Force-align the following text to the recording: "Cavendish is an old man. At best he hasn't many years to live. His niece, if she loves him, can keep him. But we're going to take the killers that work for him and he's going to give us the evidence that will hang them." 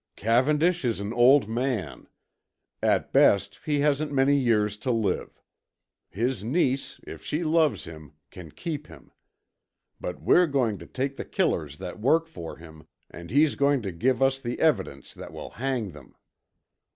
"Cavendish 0.15 0.83
is 0.83 0.99
an 0.99 1.13
old 1.13 1.47
man. 1.47 2.07
At 2.81 3.13
best 3.13 3.59
he 3.65 3.81
hasn't 3.81 4.11
many 4.11 4.35
years 4.35 4.75
to 4.77 4.89
live. 4.89 5.39
His 6.09 6.43
niece, 6.43 6.99
if 7.05 7.23
she 7.23 7.43
loves 7.43 7.83
him, 7.83 8.13
can 8.31 8.49
keep 8.51 8.87
him. 8.87 9.11
But 9.99 10.19
we're 10.19 10.47
going 10.47 10.79
to 10.79 10.87
take 10.87 11.17
the 11.17 11.23
killers 11.25 11.77
that 11.77 11.99
work 11.99 12.25
for 12.25 12.57
him 12.57 12.87
and 13.11 13.29
he's 13.29 13.53
going 13.53 13.83
to 13.83 13.91
give 13.91 14.23
us 14.23 14.39
the 14.39 14.59
evidence 14.59 15.13
that 15.13 15.31
will 15.31 15.51
hang 15.51 15.91
them." 15.91 16.15